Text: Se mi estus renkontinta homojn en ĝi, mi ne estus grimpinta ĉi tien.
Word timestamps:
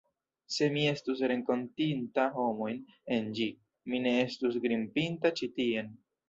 Se 0.53 0.67
mi 0.75 0.85
estus 0.91 1.19
renkontinta 1.31 2.23
homojn 2.37 2.79
en 3.19 3.29
ĝi, 3.41 3.47
mi 3.93 4.01
ne 4.07 4.15
estus 4.23 4.59
grimpinta 4.65 5.33
ĉi 5.43 5.53
tien. 5.61 5.95